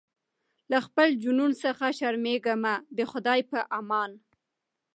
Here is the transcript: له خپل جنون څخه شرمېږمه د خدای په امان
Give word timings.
له 0.71 0.77
خپل 0.85 1.09
جنون 1.23 1.51
څخه 1.63 1.85
شرمېږمه 1.99 2.73
د 2.97 2.99
خدای 3.11 3.39
په 3.51 3.59
امان 3.79 4.11